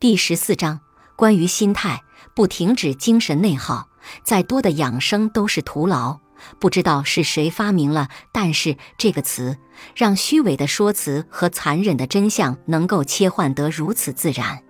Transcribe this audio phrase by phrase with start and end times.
[0.00, 0.78] 第十四章
[1.16, 3.88] 关于心态，不停止精神内耗，
[4.22, 6.20] 再多的养生都是徒劳。
[6.60, 9.58] 不知道是谁发明了“但是”这个词，
[9.96, 14.62] 让虚伪的说辞和残忍的真相能够切换得如此自然，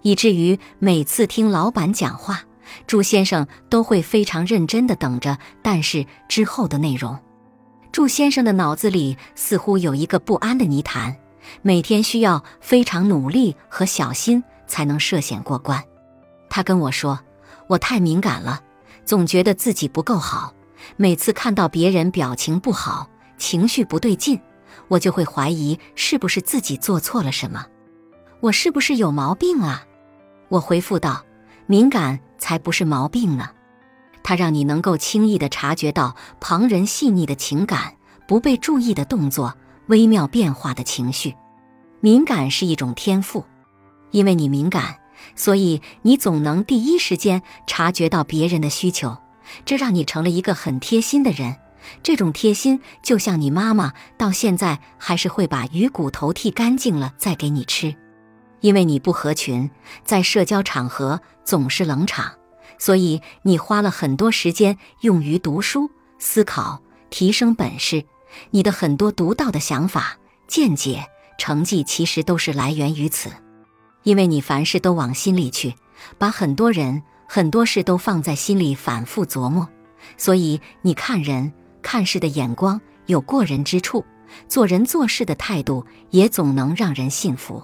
[0.00, 2.44] 以至于每次听老板讲话，
[2.86, 7.18] 祝先生都会非常认真地等着“但是”之后的内容。
[7.92, 11.14] 祝先生的脑子里似乎有一个不安的泥潭，
[11.60, 14.42] 每天需要非常努力和小心。
[14.72, 15.84] 才能涉险过关。
[16.48, 17.20] 他跟我说
[17.68, 18.62] ：“我太敏感了，
[19.04, 20.54] 总觉得自己不够好。
[20.96, 24.40] 每次看到别人表情不好、情绪不对劲，
[24.88, 27.66] 我就会怀疑是不是自己做错了什么。
[28.40, 29.84] 我是不是有毛病啊？”
[30.48, 31.22] 我回复道
[31.68, 33.50] ：“敏感才不是毛病呢。
[34.22, 37.92] 它让你能够轻易地察觉到旁人细腻的情感、
[38.26, 39.54] 不被注意的动作、
[39.88, 41.34] 微妙变化的情绪。
[42.00, 43.44] 敏感是一种天赋。”
[44.12, 45.00] 因为你敏感，
[45.34, 49.18] 所以你总能第一时间察觉到别人的需求，
[49.64, 51.56] 这让你成了一个很贴心的人。
[52.02, 57.96] 这种贴心，就像你妈妈到现在还是会把鱼骨头剔干净了再给你吃。
[58.60, 59.68] 因为你不合群，
[60.04, 62.34] 在社交场合总是冷场，
[62.78, 68.04] 所以你花了很多时间用于读书、思考、提升本事。
[68.50, 70.16] 你的很多独到的想法、
[70.46, 71.04] 见解、
[71.36, 73.30] 成绩，其实都是来源于此。
[74.02, 75.74] 因为你凡事都往心里去，
[76.18, 79.68] 把很多人、很多事都放在心里反复琢磨，
[80.16, 84.04] 所以你看人、看事的眼光有过人之处，
[84.48, 87.62] 做人做事的态度也总能让人信服。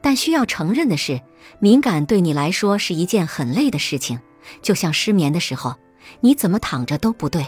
[0.00, 1.20] 但需要承认的是，
[1.58, 4.20] 敏感对你来说是一件很累的事情，
[4.60, 5.74] 就像失眠的时候，
[6.20, 7.46] 你怎么躺着都不对。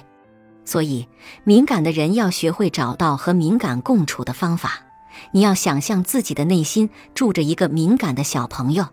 [0.65, 1.07] 所以，
[1.45, 4.86] 敏感的人要学会找到和敏感共处的方法。
[5.33, 8.87] 你要想象自己的内心住着一个敏感的小朋友，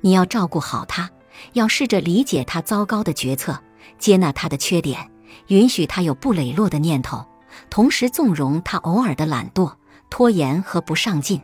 [0.00, 1.10] 你要照顾好他，
[1.52, 3.58] 要试着理解他糟糕的决策，
[3.98, 5.10] 接纳他的缺点，
[5.48, 7.24] 允许他有不磊落的念头，
[7.70, 9.72] 同时纵容他偶尔的懒惰、
[10.10, 11.40] 拖延和不上进。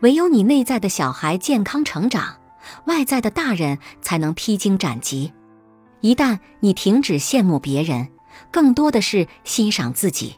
[0.00, 2.36] 唯有你内在的小孩健康成长，
[2.86, 5.32] 外在的大人才能披荆斩棘。
[6.00, 8.08] 一旦你停止羡慕别人，
[8.50, 10.34] 更多的是欣赏自己。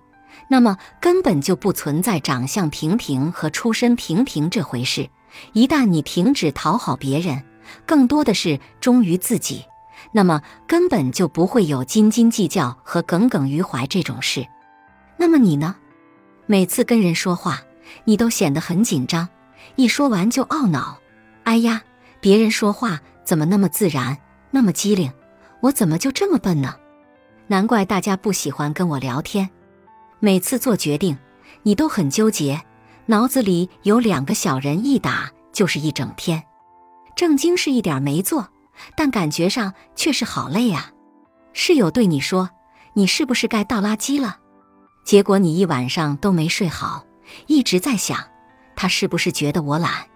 [0.48, 5.08] 那么根本就不存在长相平平和出身平平这回事。
[5.52, 7.42] 一旦你停止讨好别人，
[7.86, 9.64] 更多的是忠于自己，
[10.12, 14.46] 那么根本就不会有斤斤计较和耿耿于怀这种事。
[15.16, 15.76] 那么你呢？
[16.46, 17.62] 每次跟人说话，
[18.04, 19.28] 你都显得很紧张，
[19.76, 20.98] 一说完就懊恼。
[21.44, 21.82] 哎呀，
[22.20, 24.18] 别人说话怎么那么自然，
[24.50, 25.12] 那么机灵，
[25.60, 26.76] 我怎么就这么笨呢？
[27.46, 29.50] 难怪大家不喜欢跟我聊天。
[30.24, 31.18] 每次做决定，
[31.64, 32.62] 你都很纠结，
[33.04, 36.42] 脑子里有两个小人一打就是一整天。
[37.14, 38.48] 正经事一点没做，
[38.96, 40.90] 但感觉上却是好累啊。
[41.52, 42.48] 室友对你说
[42.96, 44.38] ：“你是不是该倒垃圾了？”
[45.04, 47.04] 结果你一晚上都没睡好，
[47.46, 48.18] 一直在想，
[48.74, 50.06] 他是不是觉得我懒？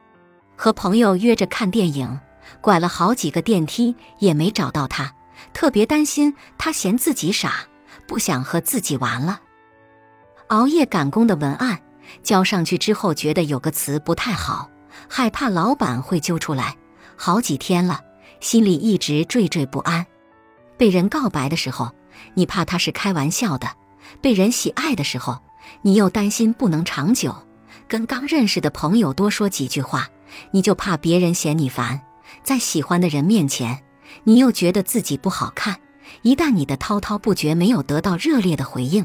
[0.56, 2.18] 和朋友约着看电影，
[2.62, 5.12] 拐了好几个电梯也没找到他，
[5.52, 7.66] 特别担心他嫌自己傻，
[8.06, 9.42] 不想和自己玩了。
[10.48, 11.78] 熬夜赶工的文案
[12.22, 14.68] 交上去之后，觉得有个词不太好，
[15.08, 16.76] 害怕老板会揪出来。
[17.16, 18.00] 好几天了，
[18.40, 20.06] 心里一直惴惴不安。
[20.76, 21.90] 被人告白的时候，
[22.34, 23.68] 你怕他是开玩笑的；
[24.20, 25.38] 被人喜爱的时候，
[25.82, 27.34] 你又担心不能长久。
[27.86, 30.08] 跟刚认识的朋友多说几句话，
[30.50, 32.00] 你就怕别人嫌你烦。
[32.42, 33.82] 在喜欢的人面前，
[34.24, 35.76] 你又觉得自己不好看。
[36.22, 39.04] 一旦你的滔滔不绝没有得到热烈的回应，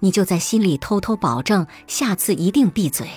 [0.00, 3.08] 你就在心里偷偷保证，下次一定闭嘴。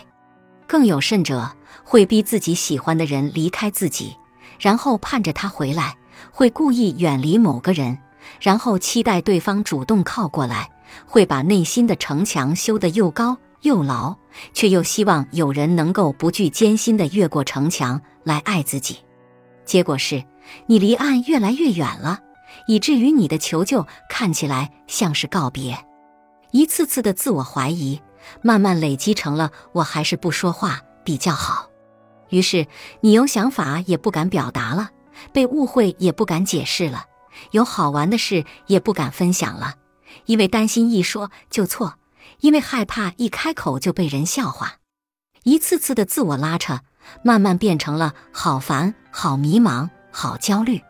[0.68, 1.50] 更有甚者，
[1.84, 4.16] 会逼自己喜欢的人离开自己，
[4.60, 5.94] 然后盼着他回来；
[6.32, 7.98] 会故意远离某个人，
[8.42, 10.66] 然后期待对方主动靠过来；
[11.06, 14.16] 会把内心的城墙修得又高又牢，
[14.54, 18.98] 却又希望有人能够不惧艰辛地越过城墙来爱自己。
[19.64, 20.24] 结果是，
[20.66, 22.20] 你离岸越来越远了，
[22.68, 25.78] 以至于你的求救看起来像是告别。
[26.58, 28.02] 一次次的自我怀疑，
[28.42, 31.70] 慢慢累积成了我还是不说话比较好。
[32.30, 32.66] 于是
[33.02, 34.90] 你有想法也不敢表达了，
[35.32, 37.06] 被误会也不敢解释了，
[37.52, 39.76] 有好玩的事也不敢分享了，
[40.26, 42.00] 因为担心一说就错，
[42.40, 44.78] 因为害怕一开口就被人笑话。
[45.44, 46.80] 一次次的自我拉扯，
[47.24, 50.82] 慢慢变成了好烦、好迷茫、好焦虑。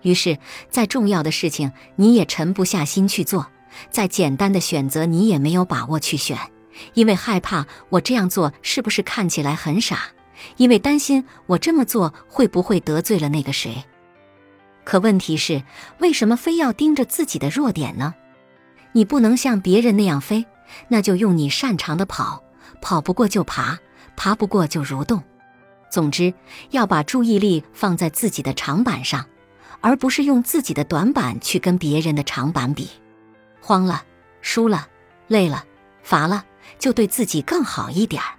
[0.00, 0.38] 于是，
[0.70, 3.46] 再重要的事情你也沉不下心去做。
[3.90, 6.38] 再简单的选择，你也没有把握去选，
[6.94, 10.08] 因为害怕我这样做是不是看起来很傻？
[10.56, 13.84] 因为担心我这么做会不会得罪了那个谁。
[14.84, 15.62] 可问题是，
[16.00, 18.14] 为什么非要盯着自己的弱点呢？
[18.92, 20.44] 你不能像别人那样飞，
[20.88, 22.42] 那就用你擅长的跑，
[22.80, 23.78] 跑不过就爬，
[24.16, 25.22] 爬不过就蠕动。
[25.88, 26.34] 总之，
[26.70, 29.24] 要把注意力放在自己的长板上，
[29.80, 32.88] 而不是用自己的短板去跟别人的长板比。
[33.62, 34.04] 慌了、
[34.42, 34.88] 输了、
[35.28, 35.64] 累了、
[36.02, 36.44] 乏了，
[36.78, 38.34] 就对自己更好一点儿。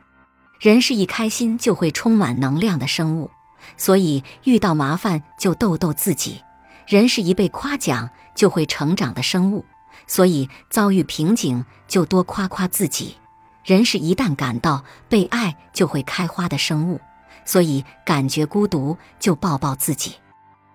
[0.59, 3.31] 人是一开心就会充满能量的生物。
[3.77, 6.43] 所以遇到麻烦就逗逗自己，
[6.85, 9.65] 人是一被夸奖就会成长的生物，
[10.05, 13.15] 所以遭遇瓶颈就多夸夸自己。
[13.63, 16.99] 人是一旦感到被爱就会开花的生物，
[17.45, 20.15] 所以感觉孤独就抱抱自己。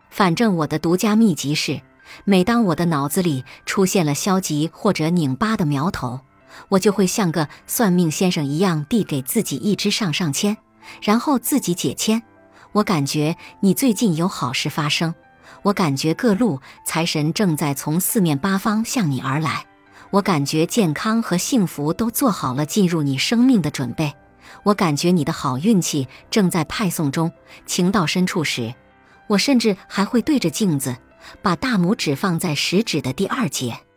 [0.09, 1.79] 反正我的独家秘籍是，
[2.25, 6.20] 每当我的脑子里出现了消极或者拧巴的苗头，
[6.70, 10.56] 我就会像个算命先生一样递给自己一支上上签，
[11.02, 12.22] 然后自己解签。
[12.72, 15.14] 我感觉你最近有好事发生，
[15.62, 19.64] 我感觉各路财神正在从四面八方向你而来，
[20.10, 24.14] 我感觉健康和幸福都做好了进入你生命的准备，
[24.64, 27.32] 我感觉你的好运气正在派送中。
[27.66, 28.75] 情到深处时，
[29.28, 30.96] 我甚至还会对着镜子，
[31.43, 33.88] 把大拇指放在食指的第二节。